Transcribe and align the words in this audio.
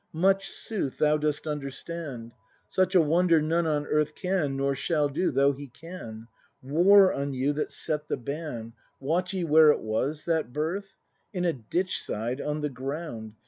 Much, 0.13 0.49
sooth, 0.49 0.97
thou 0.97 1.15
dost 1.15 1.45
understand! 1.45 2.31
Such 2.71 2.95
a 2.95 3.01
wonder 3.03 3.39
none 3.39 3.67
on 3.67 3.85
earth 3.85 4.15
Can, 4.15 4.57
nor 4.57 4.73
shall 4.73 5.07
do, 5.09 5.29
though 5.29 5.51
he 5.51 5.67
can! 5.67 6.27
War 6.63 7.13
on 7.13 7.35
you 7.35 7.53
that 7.53 7.71
set 7.71 8.07
the 8.07 8.17
ban,— 8.17 8.73
Wot 8.99 9.31
ye 9.31 9.43
where 9.43 9.69
it 9.71 9.81
was, 9.81 10.25
that 10.25 10.51
birth? 10.51 10.95
In 11.33 11.45
a 11.45 11.53
ditch 11.53 12.01
side, 12.01 12.41
on 12.41 12.61
the 12.61 12.69
ground. 12.71 13.35